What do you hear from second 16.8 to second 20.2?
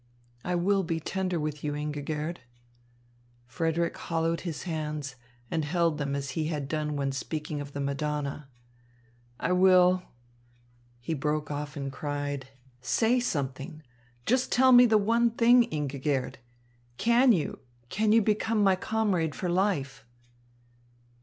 Can you can you become my comrade for life?"